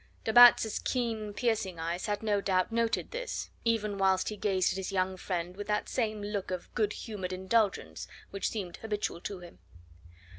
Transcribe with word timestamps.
De 0.23 0.33
Batz's 0.33 0.79
keen 0.79 1.31
piercing 1.31 1.77
eyes 1.77 2.07
had 2.07 2.23
no 2.23 2.41
doubt 2.41 2.71
noted 2.71 3.11
this, 3.11 3.51
even 3.63 3.99
whilst 3.99 4.29
he 4.29 4.35
gazed 4.35 4.73
at 4.73 4.77
his 4.77 4.91
young 4.91 5.15
friend 5.15 5.55
with 5.55 5.67
that 5.67 5.87
same 5.87 6.23
look 6.23 6.49
of 6.49 6.73
good 6.73 6.93
humoured 6.93 7.31
indulgence 7.31 8.07
which 8.31 8.49
seemed 8.49 8.77
habitual 8.77 9.21
to 9.21 9.41
him. 9.41 9.59